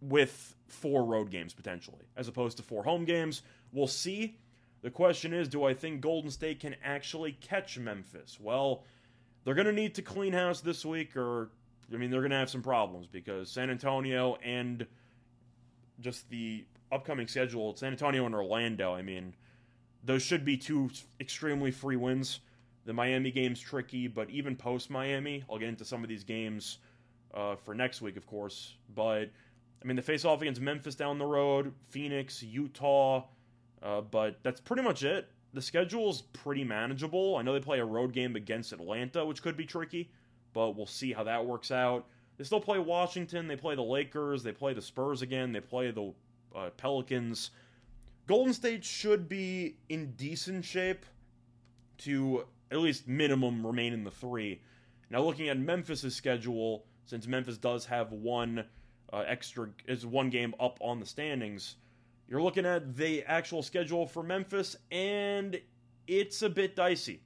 with 0.00 0.54
four 0.66 1.04
road 1.04 1.30
games 1.30 1.54
potentially, 1.54 2.04
as 2.16 2.28
opposed 2.28 2.56
to 2.56 2.62
four 2.62 2.82
home 2.82 3.04
games. 3.04 3.42
We'll 3.72 3.86
see. 3.86 4.38
The 4.82 4.90
question 4.90 5.32
is 5.32 5.48
do 5.48 5.64
I 5.64 5.74
think 5.74 6.00
Golden 6.00 6.30
State 6.30 6.60
can 6.60 6.76
actually 6.82 7.32
catch 7.32 7.78
Memphis? 7.78 8.38
Well, 8.40 8.84
they're 9.44 9.54
going 9.54 9.66
to 9.66 9.72
need 9.72 9.94
to 9.96 10.02
clean 10.02 10.32
house 10.32 10.60
this 10.60 10.84
week, 10.84 11.16
or, 11.16 11.50
I 11.92 11.96
mean, 11.96 12.10
they're 12.10 12.20
going 12.20 12.30
to 12.30 12.36
have 12.36 12.50
some 12.50 12.62
problems 12.62 13.06
because 13.06 13.50
San 13.50 13.70
Antonio 13.70 14.36
and 14.44 14.86
just 16.00 16.28
the 16.30 16.64
upcoming 16.92 17.26
schedule, 17.26 17.74
San 17.76 17.92
Antonio 17.92 18.26
and 18.26 18.34
Orlando, 18.34 18.94
I 18.94 19.02
mean, 19.02 19.34
those 20.04 20.22
should 20.22 20.44
be 20.44 20.56
two 20.56 20.90
extremely 21.20 21.70
free 21.70 21.96
wins. 21.96 22.40
The 22.84 22.92
Miami 22.92 23.30
game's 23.30 23.60
tricky, 23.60 24.08
but 24.08 24.30
even 24.30 24.56
post 24.56 24.90
Miami, 24.90 25.44
I'll 25.50 25.58
get 25.58 25.68
into 25.68 25.84
some 25.84 26.02
of 26.02 26.08
these 26.08 26.24
games 26.24 26.78
uh, 27.34 27.56
for 27.56 27.74
next 27.74 28.00
week, 28.00 28.16
of 28.16 28.26
course. 28.26 28.74
But 28.94 29.30
I 29.82 29.86
mean, 29.86 29.96
the 29.96 30.02
face 30.02 30.24
off 30.24 30.40
against 30.42 30.60
Memphis 30.60 30.94
down 30.94 31.18
the 31.18 31.26
road, 31.26 31.72
Phoenix, 31.90 32.42
Utah, 32.42 33.24
uh, 33.82 34.00
but 34.00 34.38
that's 34.42 34.60
pretty 34.60 34.82
much 34.82 35.02
it. 35.02 35.28
The 35.54 35.62
schedule's 35.62 36.22
pretty 36.22 36.64
manageable. 36.64 37.36
I 37.36 37.42
know 37.42 37.52
they 37.52 37.60
play 37.60 37.78
a 37.78 37.84
road 37.84 38.12
game 38.12 38.36
against 38.36 38.72
Atlanta, 38.72 39.24
which 39.24 39.42
could 39.42 39.56
be 39.56 39.64
tricky, 39.64 40.10
but 40.52 40.76
we'll 40.76 40.86
see 40.86 41.12
how 41.12 41.24
that 41.24 41.44
works 41.44 41.70
out. 41.70 42.06
They 42.36 42.44
still 42.44 42.60
play 42.60 42.78
Washington, 42.78 43.48
they 43.48 43.56
play 43.56 43.74
the 43.74 43.82
Lakers, 43.82 44.42
they 44.42 44.52
play 44.52 44.72
the 44.72 44.82
Spurs 44.82 45.22
again, 45.22 45.52
they 45.52 45.60
play 45.60 45.90
the 45.90 46.12
uh, 46.54 46.70
Pelicans. 46.76 47.50
Golden 48.28 48.52
State 48.52 48.84
should 48.84 49.26
be 49.26 49.78
in 49.88 50.12
decent 50.12 50.62
shape 50.62 51.06
to 51.96 52.44
at 52.70 52.76
least 52.76 53.08
minimum 53.08 53.66
remain 53.66 53.94
in 53.94 54.04
the 54.04 54.10
three. 54.10 54.60
Now, 55.08 55.22
looking 55.22 55.48
at 55.48 55.58
Memphis' 55.58 56.14
schedule, 56.14 56.84
since 57.06 57.26
Memphis 57.26 57.56
does 57.56 57.86
have 57.86 58.12
one 58.12 58.66
uh, 59.10 59.24
extra 59.26 59.70
is 59.86 60.04
one 60.04 60.28
game 60.28 60.54
up 60.60 60.78
on 60.82 61.00
the 61.00 61.06
standings. 61.06 61.76
You're 62.28 62.42
looking 62.42 62.66
at 62.66 62.94
the 62.94 63.24
actual 63.24 63.62
schedule 63.62 64.06
for 64.06 64.22
Memphis, 64.22 64.76
and 64.90 65.58
it's 66.06 66.42
a 66.42 66.50
bit 66.50 66.76
dicey. 66.76 67.22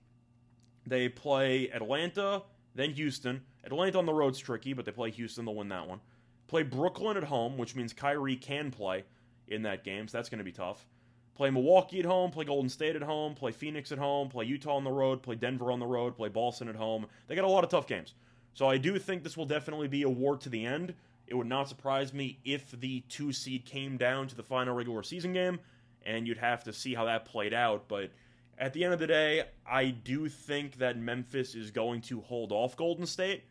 They 0.86 1.08
play 1.08 1.68
Atlanta, 1.70 2.42
then 2.76 2.92
Houston. 2.92 3.42
Atlanta 3.64 3.98
on 3.98 4.06
the 4.06 4.14
road's 4.14 4.38
tricky, 4.38 4.72
but 4.72 4.84
they 4.84 4.92
play 4.92 5.10
Houston, 5.10 5.46
they'll 5.46 5.56
win 5.56 5.68
that 5.70 5.88
one. 5.88 5.98
Play 6.46 6.62
Brooklyn 6.62 7.16
at 7.16 7.24
home, 7.24 7.58
which 7.58 7.74
means 7.74 7.92
Kyrie 7.92 8.36
can 8.36 8.70
play 8.70 9.02
in 9.48 9.62
that 9.62 9.82
game, 9.82 10.06
so 10.06 10.16
that's 10.16 10.28
going 10.28 10.38
to 10.38 10.44
be 10.44 10.52
tough. 10.52 10.86
Play 11.34 11.50
Milwaukee 11.50 12.00
at 12.00 12.04
home, 12.04 12.30
play 12.30 12.44
Golden 12.44 12.68
State 12.68 12.94
at 12.94 13.02
home, 13.02 13.34
play 13.34 13.52
Phoenix 13.52 13.90
at 13.90 13.98
home, 13.98 14.28
play 14.28 14.44
Utah 14.44 14.76
on 14.76 14.84
the 14.84 14.90
road, 14.90 15.22
play 15.22 15.34
Denver 15.34 15.72
on 15.72 15.78
the 15.78 15.86
road, 15.86 16.16
play 16.16 16.28
Boston 16.28 16.68
at 16.68 16.76
home. 16.76 17.06
They 17.26 17.34
got 17.34 17.44
a 17.44 17.48
lot 17.48 17.64
of 17.64 17.70
tough 17.70 17.86
games. 17.86 18.14
So 18.54 18.68
I 18.68 18.76
do 18.76 18.98
think 18.98 19.22
this 19.22 19.36
will 19.36 19.46
definitely 19.46 19.88
be 19.88 20.02
a 20.02 20.10
war 20.10 20.36
to 20.36 20.48
the 20.48 20.66
end. 20.66 20.94
It 21.26 21.34
would 21.34 21.46
not 21.46 21.68
surprise 21.68 22.12
me 22.12 22.38
if 22.44 22.78
the 22.78 23.00
two 23.08 23.32
seed 23.32 23.64
came 23.64 23.96
down 23.96 24.28
to 24.28 24.34
the 24.34 24.42
final 24.42 24.74
regular 24.74 25.02
season 25.02 25.32
game 25.32 25.58
and 26.04 26.26
you'd 26.26 26.38
have 26.38 26.64
to 26.64 26.72
see 26.72 26.94
how 26.94 27.06
that 27.06 27.24
played 27.24 27.54
out. 27.54 27.88
But 27.88 28.10
at 28.58 28.72
the 28.74 28.84
end 28.84 28.92
of 28.92 29.00
the 29.00 29.06
day, 29.06 29.44
I 29.66 29.86
do 29.86 30.28
think 30.28 30.76
that 30.76 30.98
Memphis 30.98 31.54
is 31.54 31.70
going 31.70 32.02
to 32.02 32.20
hold 32.20 32.52
off 32.52 32.76
Golden 32.76 33.06
State. 33.06 33.44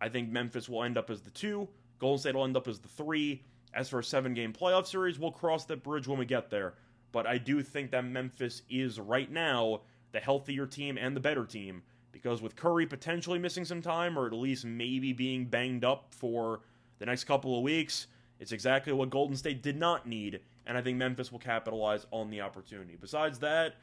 I 0.00 0.08
think 0.08 0.30
Memphis 0.30 0.68
will 0.68 0.84
end 0.84 0.96
up 0.96 1.10
as 1.10 1.22
the 1.22 1.30
two, 1.30 1.68
Golden 1.98 2.18
State 2.20 2.34
will 2.34 2.44
end 2.44 2.56
up 2.56 2.68
as 2.68 2.78
the 2.78 2.88
three. 2.88 3.42
As 3.74 3.90
for 3.90 3.98
a 3.98 4.04
seven 4.04 4.32
game 4.32 4.52
playoff 4.52 4.86
series, 4.86 5.18
we'll 5.18 5.32
cross 5.32 5.66
that 5.66 5.82
bridge 5.82 6.06
when 6.08 6.18
we 6.18 6.24
get 6.24 6.48
there. 6.48 6.74
But 7.16 7.26
I 7.26 7.38
do 7.38 7.62
think 7.62 7.92
that 7.92 8.04
Memphis 8.04 8.60
is 8.68 9.00
right 9.00 9.32
now 9.32 9.80
the 10.12 10.20
healthier 10.20 10.66
team 10.66 10.98
and 11.00 11.16
the 11.16 11.20
better 11.20 11.46
team 11.46 11.82
because 12.12 12.42
with 12.42 12.56
Curry 12.56 12.84
potentially 12.84 13.38
missing 13.38 13.64
some 13.64 13.80
time 13.80 14.18
or 14.18 14.26
at 14.26 14.34
least 14.34 14.66
maybe 14.66 15.14
being 15.14 15.46
banged 15.46 15.82
up 15.82 16.08
for 16.10 16.60
the 16.98 17.06
next 17.06 17.24
couple 17.24 17.56
of 17.56 17.62
weeks, 17.62 18.08
it's 18.38 18.52
exactly 18.52 18.92
what 18.92 19.08
Golden 19.08 19.34
State 19.34 19.62
did 19.62 19.78
not 19.78 20.06
need, 20.06 20.40
and 20.66 20.76
I 20.76 20.82
think 20.82 20.98
Memphis 20.98 21.32
will 21.32 21.38
capitalize 21.38 22.04
on 22.10 22.28
the 22.28 22.42
opportunity. 22.42 22.98
Besides 23.00 23.38
that, 23.38 23.76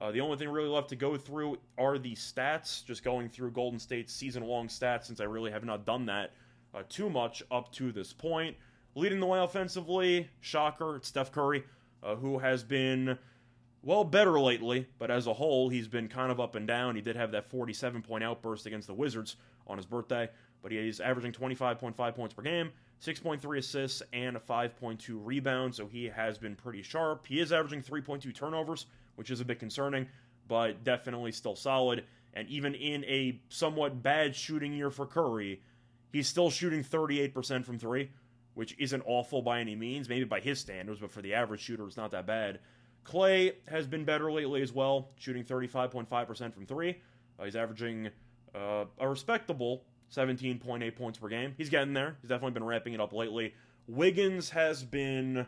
uh, 0.00 0.10
the 0.10 0.22
only 0.22 0.38
thing 0.38 0.48
really 0.48 0.70
left 0.70 0.88
to 0.88 0.96
go 0.96 1.18
through 1.18 1.58
are 1.76 1.98
the 1.98 2.14
stats, 2.14 2.82
just 2.86 3.04
going 3.04 3.28
through 3.28 3.50
Golden 3.50 3.78
State's 3.78 4.14
season 4.14 4.44
long 4.44 4.66
stats 4.66 5.04
since 5.04 5.20
I 5.20 5.24
really 5.24 5.50
have 5.50 5.62
not 5.62 5.84
done 5.84 6.06
that 6.06 6.32
uh, 6.74 6.84
too 6.88 7.10
much 7.10 7.42
up 7.50 7.70
to 7.72 7.92
this 7.92 8.14
point. 8.14 8.56
Leading 8.94 9.20
the 9.20 9.26
way 9.26 9.40
offensively, 9.40 10.30
shocker, 10.40 10.96
it's 10.96 11.08
Steph 11.08 11.30
Curry, 11.30 11.64
uh, 12.02 12.16
who 12.16 12.38
has 12.38 12.62
been, 12.62 13.18
well, 13.82 14.04
better 14.04 14.38
lately, 14.40 14.86
but 14.98 15.10
as 15.10 15.26
a 15.26 15.34
whole, 15.34 15.68
he's 15.68 15.88
been 15.88 16.08
kind 16.08 16.30
of 16.30 16.40
up 16.40 16.54
and 16.54 16.66
down. 16.66 16.96
He 16.96 17.02
did 17.02 17.16
have 17.16 17.32
that 17.32 17.50
47 17.50 18.02
point 18.02 18.24
outburst 18.24 18.66
against 18.66 18.86
the 18.86 18.94
Wizards 18.94 19.36
on 19.66 19.76
his 19.76 19.86
birthday, 19.86 20.28
but 20.62 20.72
he's 20.72 21.00
averaging 21.00 21.32
25.5 21.32 22.14
points 22.14 22.34
per 22.34 22.42
game, 22.42 22.70
6.3 23.04 23.58
assists, 23.58 24.02
and 24.12 24.36
a 24.36 24.40
5.2 24.40 25.20
rebound, 25.22 25.74
so 25.74 25.86
he 25.86 26.04
has 26.04 26.38
been 26.38 26.56
pretty 26.56 26.82
sharp. 26.82 27.26
He 27.26 27.40
is 27.40 27.52
averaging 27.52 27.82
3.2 27.82 28.34
turnovers, 28.34 28.86
which 29.16 29.30
is 29.30 29.40
a 29.40 29.44
bit 29.44 29.58
concerning, 29.58 30.06
but 30.46 30.84
definitely 30.84 31.32
still 31.32 31.56
solid. 31.56 32.04
And 32.34 32.48
even 32.48 32.74
in 32.74 33.04
a 33.04 33.40
somewhat 33.48 34.02
bad 34.02 34.34
shooting 34.34 34.72
year 34.72 34.90
for 34.90 35.06
Curry, 35.06 35.62
he's 36.12 36.28
still 36.28 36.50
shooting 36.50 36.84
38% 36.84 37.64
from 37.64 37.78
three, 37.78 38.10
which 38.58 38.74
isn't 38.76 39.04
awful 39.06 39.40
by 39.40 39.60
any 39.60 39.76
means, 39.76 40.08
maybe 40.08 40.24
by 40.24 40.40
his 40.40 40.58
standards, 40.58 40.98
but 40.98 41.12
for 41.12 41.22
the 41.22 41.32
average 41.32 41.60
shooter, 41.60 41.86
it's 41.86 41.96
not 41.96 42.10
that 42.10 42.26
bad. 42.26 42.58
Clay 43.04 43.52
has 43.68 43.86
been 43.86 44.04
better 44.04 44.32
lately 44.32 44.62
as 44.62 44.72
well, 44.72 45.10
shooting 45.14 45.44
35.5% 45.44 46.52
from 46.52 46.66
three. 46.66 46.98
Uh, 47.38 47.44
he's 47.44 47.54
averaging 47.54 48.10
uh, 48.56 48.86
a 48.98 49.08
respectable 49.08 49.84
17.8 50.12 50.96
points 50.96 51.20
per 51.20 51.28
game. 51.28 51.54
He's 51.56 51.68
getting 51.68 51.94
there. 51.94 52.16
He's 52.20 52.30
definitely 52.30 52.54
been 52.54 52.64
ramping 52.64 52.94
it 52.94 53.00
up 53.00 53.12
lately. 53.12 53.54
Wiggins 53.86 54.50
has 54.50 54.82
been 54.82 55.46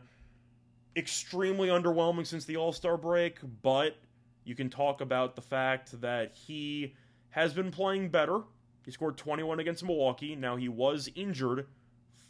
extremely 0.95 1.67
underwhelming 1.67 2.25
since 2.25 2.45
the 2.45 2.59
All 2.59 2.73
Star 2.73 2.97
break, 2.97 3.38
but 3.61 3.97
you 4.45 4.55
can 4.55 4.71
talk 4.71 5.00
about 5.00 5.35
the 5.35 5.43
fact 5.43 6.00
that 6.00 6.37
he 6.37 6.95
has 7.31 7.55
been 7.55 7.73
playing 7.73 8.11
better. 8.11 8.43
He 8.85 8.93
scored 8.93 9.17
21 9.17 9.59
against 9.59 9.83
Milwaukee. 9.83 10.37
Now, 10.37 10.55
he 10.55 10.69
was 10.69 11.11
injured 11.17 11.67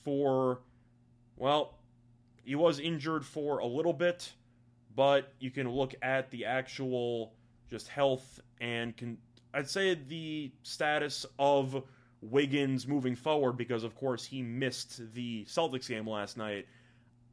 for, 0.03 0.61
well, 1.41 1.79
he 2.45 2.55
was 2.55 2.79
injured 2.79 3.25
for 3.25 3.59
a 3.59 3.67
little 3.67 3.95
bit, 3.95 4.31
but 4.95 5.33
you 5.41 5.51
can 5.51 5.69
look 5.69 5.95
at 6.03 6.31
the 6.31 6.45
actual 6.45 7.33
just 7.71 7.89
health 7.89 8.41
and 8.61 9.17
I'd 9.55 9.69
say 9.71 9.95
the 9.95 10.53
status 10.63 11.25
of 11.39 11.83
Wiggins 12.21 12.87
moving 12.87 13.17
forward 13.17 13.57
because, 13.57 13.85
of 13.85 13.95
course, 13.95 14.25
he 14.25 14.43
missed 14.43 15.01
the 15.15 15.45
Celtics 15.47 15.89
game 15.89 16.07
last 16.07 16.37
night. 16.37 16.67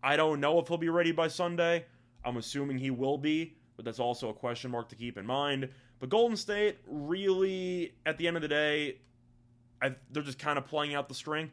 I 0.02 0.16
don't 0.16 0.40
know 0.40 0.58
if 0.60 0.70
he'll 0.70 0.78
be 0.78 0.90
ready 0.90 1.12
by 1.12 1.28
Sunday. 1.28 1.86
I'm 2.24 2.38
assuming 2.38 2.78
he 2.78 2.92
will 2.92 3.18
be, 3.18 3.58
but 3.76 3.84
that's 3.84 4.00
also 4.00 4.30
a 4.30 4.34
question 4.34 4.72
mark 4.72 4.90
to 4.90 4.96
keep 4.96 5.18
in 5.18 5.26
mind. 5.26 5.70
But 6.00 6.10
Golden 6.10 6.38
State, 6.38 6.78
really, 6.88 7.94
at 8.06 8.18
the 8.18 8.28
end 8.28 8.38
of 8.38 8.42
the 8.42 8.48
day, 8.48 9.00
I, 9.82 9.96
they're 10.12 10.24
just 10.24 10.40
kind 10.40 10.58
of 10.58 10.66
playing 10.66 10.96
out 10.96 11.10
the 11.10 11.16
string. 11.16 11.52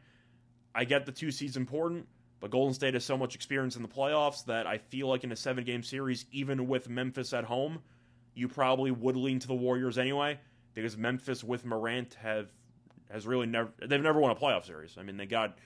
I 0.73 0.85
get 0.85 1.05
the 1.05 1.11
two 1.11 1.31
seeds 1.31 1.57
important, 1.57 2.07
but 2.39 2.51
Golden 2.51 2.73
State 2.73 2.93
has 2.93 3.05
so 3.05 3.17
much 3.17 3.35
experience 3.35 3.75
in 3.75 3.81
the 3.81 3.87
playoffs 3.87 4.45
that 4.45 4.67
I 4.67 4.77
feel 4.77 5.07
like 5.07 5.23
in 5.23 5.31
a 5.31 5.35
seven 5.35 5.63
game 5.63 5.83
series, 5.83 6.25
even 6.31 6.67
with 6.67 6.89
Memphis 6.89 7.33
at 7.33 7.45
home, 7.45 7.79
you 8.33 8.47
probably 8.47 8.91
would 8.91 9.15
lean 9.15 9.39
to 9.39 9.47
the 9.47 9.55
Warriors 9.55 9.97
anyway, 9.97 10.39
because 10.73 10.97
Memphis 10.97 11.43
with 11.43 11.65
Morant 11.65 12.15
have 12.21 12.49
has 13.09 13.25
really 13.25 13.45
never 13.45 13.71
they've 13.79 14.01
never 14.01 14.19
won 14.19 14.31
a 14.31 14.35
playoff 14.35 14.65
series. 14.65 14.97
I 14.97 15.03
mean, 15.03 15.17
they 15.17 15.25
got 15.25 15.57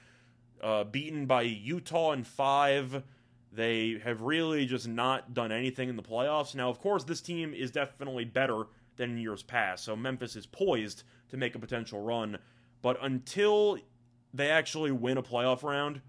uh, 0.61 0.83
beaten 0.83 1.25
by 1.25 1.43
Utah 1.43 2.11
in 2.11 2.23
five. 2.23 3.03
They 3.51 3.99
have 4.03 4.21
really 4.21 4.65
just 4.65 4.87
not 4.87 5.33
done 5.33 5.51
anything 5.51 5.89
in 5.89 5.95
the 5.95 6.03
playoffs. 6.03 6.53
Now, 6.53 6.69
of 6.69 6.79
course, 6.79 7.03
this 7.03 7.21
team 7.21 7.53
is 7.53 7.71
definitely 7.71 8.25
better 8.25 8.65
than 8.97 9.17
years 9.17 9.41
past, 9.41 9.85
so 9.85 9.95
Memphis 9.95 10.35
is 10.35 10.45
poised 10.45 11.03
to 11.29 11.37
make 11.37 11.55
a 11.55 11.59
potential 11.59 12.01
run. 12.01 12.37
But 12.81 12.97
until 13.01 13.79
they 14.33 14.49
actually 14.49 14.91
win 14.91 15.17
a 15.17 15.23
playoff 15.23 15.63
round, 15.63 16.01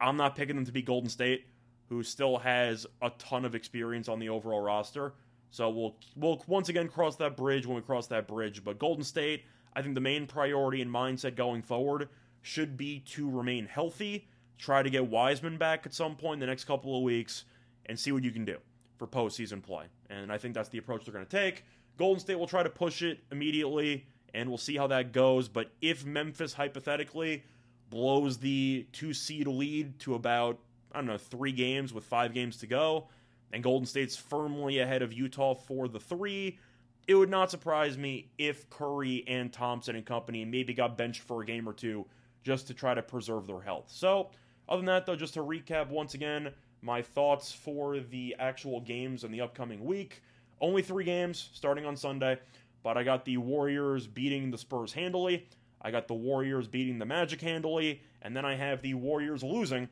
I'm 0.00 0.16
not 0.16 0.36
picking 0.36 0.56
them 0.56 0.64
to 0.66 0.72
be 0.72 0.82
Golden 0.82 1.10
State, 1.10 1.46
who 1.88 2.02
still 2.02 2.38
has 2.38 2.86
a 3.02 3.10
ton 3.18 3.44
of 3.44 3.54
experience 3.54 4.08
on 4.08 4.18
the 4.18 4.28
overall 4.28 4.60
roster. 4.60 5.14
So 5.50 5.70
we'll 5.70 5.96
we'll 6.16 6.42
once 6.46 6.68
again 6.68 6.88
cross 6.88 7.16
that 7.16 7.36
bridge 7.36 7.66
when 7.66 7.76
we 7.76 7.82
cross 7.82 8.06
that 8.08 8.28
bridge. 8.28 8.62
But 8.62 8.78
Golden 8.78 9.04
State, 9.04 9.44
I 9.74 9.82
think 9.82 9.94
the 9.94 10.00
main 10.00 10.26
priority 10.26 10.82
and 10.82 10.90
mindset 10.90 11.36
going 11.36 11.62
forward 11.62 12.08
should 12.42 12.76
be 12.76 13.00
to 13.00 13.28
remain 13.28 13.66
healthy, 13.66 14.28
try 14.58 14.82
to 14.82 14.90
get 14.90 15.06
Wiseman 15.06 15.56
back 15.56 15.86
at 15.86 15.94
some 15.94 16.16
point 16.16 16.34
in 16.34 16.40
the 16.40 16.46
next 16.46 16.64
couple 16.64 16.96
of 16.96 17.02
weeks, 17.02 17.44
and 17.86 17.98
see 17.98 18.12
what 18.12 18.22
you 18.22 18.30
can 18.30 18.44
do 18.44 18.58
for 18.98 19.06
postseason 19.06 19.62
play. 19.62 19.86
And 20.10 20.30
I 20.30 20.38
think 20.38 20.54
that's 20.54 20.68
the 20.68 20.78
approach 20.78 21.04
they're 21.04 21.14
going 21.14 21.26
to 21.26 21.30
take. 21.30 21.64
Golden 21.96 22.20
State 22.20 22.38
will 22.38 22.46
try 22.46 22.62
to 22.62 22.70
push 22.70 23.02
it 23.02 23.20
immediately, 23.32 24.06
and 24.34 24.48
we'll 24.48 24.58
see 24.58 24.76
how 24.76 24.86
that 24.88 25.12
goes. 25.12 25.48
But 25.48 25.72
if 25.80 26.04
Memphis 26.04 26.52
hypothetically 26.52 27.44
blows 27.90 28.38
the 28.38 28.86
two 28.92 29.12
seed 29.12 29.46
lead 29.46 29.98
to 30.00 30.14
about, 30.14 30.58
I 30.92 30.98
don't 30.98 31.06
know, 31.06 31.18
three 31.18 31.52
games 31.52 31.92
with 31.92 32.04
five 32.04 32.34
games 32.34 32.58
to 32.58 32.66
go, 32.66 33.08
and 33.52 33.62
Golden 33.62 33.86
State's 33.86 34.16
firmly 34.16 34.78
ahead 34.80 35.02
of 35.02 35.12
Utah 35.12 35.54
for 35.54 35.88
the 35.88 36.00
three, 36.00 36.58
it 37.06 37.14
would 37.14 37.30
not 37.30 37.50
surprise 37.50 37.96
me 37.96 38.30
if 38.36 38.68
Curry 38.68 39.24
and 39.26 39.52
Thompson 39.52 39.96
and 39.96 40.04
company 40.04 40.44
maybe 40.44 40.74
got 40.74 40.98
benched 40.98 41.22
for 41.22 41.42
a 41.42 41.46
game 41.46 41.66
or 41.66 41.72
two 41.72 42.06
just 42.42 42.66
to 42.66 42.74
try 42.74 42.94
to 42.94 43.02
preserve 43.02 43.46
their 43.46 43.60
health. 43.60 43.86
So, 43.88 44.30
other 44.68 44.80
than 44.80 44.86
that, 44.86 45.06
though, 45.06 45.16
just 45.16 45.34
to 45.34 45.40
recap 45.40 45.88
once 45.88 46.12
again, 46.12 46.52
my 46.82 47.00
thoughts 47.00 47.50
for 47.50 47.98
the 47.98 48.36
actual 48.38 48.80
games 48.80 49.24
in 49.24 49.32
the 49.32 49.40
upcoming 49.40 49.84
week. 49.84 50.22
Only 50.60 50.82
three 50.82 51.04
games 51.04 51.48
starting 51.52 51.86
on 51.86 51.96
Sunday, 51.96 52.38
but 52.82 52.96
I 52.98 53.02
got 53.02 53.24
the 53.24 53.38
Warriors 53.38 54.06
beating 54.06 54.50
the 54.50 54.58
Spurs 54.58 54.92
handily. 54.92 55.46
I 55.80 55.90
got 55.90 56.08
the 56.08 56.14
Warriors 56.14 56.66
beating 56.66 56.98
the 56.98 57.06
Magic 57.06 57.40
handily, 57.40 58.02
and 58.22 58.36
then 58.36 58.44
I 58.44 58.54
have 58.54 58.82
the 58.82 58.94
Warriors 58.94 59.42
losing 59.42 59.88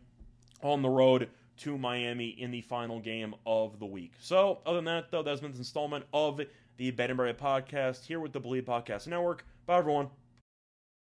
on 0.62 0.83
the 0.83 0.88
road 0.88 1.28
to 1.59 1.78
Miami 1.78 2.28
in 2.28 2.50
the 2.50 2.61
final 2.61 3.00
game 3.00 3.35
of 3.47 3.78
the 3.78 3.87
week. 3.87 4.12
So, 4.21 4.61
other 4.66 4.76
than 4.76 4.85
that, 4.87 5.11
though, 5.11 5.23
that's 5.23 5.40
been 5.40 5.52
this 5.52 5.59
installment 5.59 6.05
of 6.12 6.40
the 6.76 6.90
Barry 6.90 7.33
podcast 7.35 8.05
here 8.05 8.21
with 8.21 8.33
the 8.33 8.40
Bleav 8.40 8.64
Podcast 8.64 9.07
Network. 9.07 9.45
Bye, 9.64 9.78
everyone. 9.78 10.11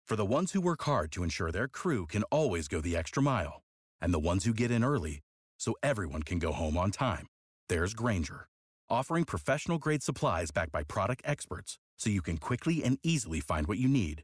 For 0.05 0.15
the 0.15 0.25
ones 0.25 0.53
who 0.53 0.61
work 0.61 0.83
hard 0.83 1.11
to 1.13 1.23
ensure 1.23 1.51
their 1.51 1.67
crew 1.67 2.05
can 2.05 2.23
always 2.23 2.69
go 2.69 2.79
the 2.79 2.95
extra 2.95 3.21
mile, 3.21 3.61
and 3.99 4.13
the 4.13 4.19
ones 4.19 4.45
who 4.45 4.53
get 4.53 4.71
in 4.71 4.83
early 4.83 5.19
so 5.59 5.75
everyone 5.83 6.23
can 6.23 6.39
go 6.39 6.53
home 6.53 6.77
on 6.77 6.91
time, 6.91 7.27
there's 7.67 7.93
Grainger, 7.93 8.47
offering 8.89 9.25
professional 9.25 9.79
grade 9.79 10.03
supplies 10.03 10.51
backed 10.51 10.71
by 10.71 10.83
product 10.83 11.23
experts 11.25 11.77
so 11.97 12.09
you 12.09 12.21
can 12.21 12.37
quickly 12.37 12.83
and 12.83 12.99
easily 13.03 13.41
find 13.41 13.67
what 13.67 13.79
you 13.79 13.89
need. 13.89 14.23